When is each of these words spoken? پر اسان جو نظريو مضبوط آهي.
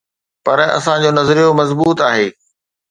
پر 0.45 0.59
اسان 0.77 0.97
جو 1.03 1.11
نظريو 1.19 1.49
مضبوط 1.59 1.97
آهي. 2.09 2.27